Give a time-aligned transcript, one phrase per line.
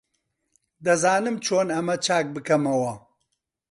[0.85, 2.93] دەزانم چۆن ئەمە چاک بکەمەوە.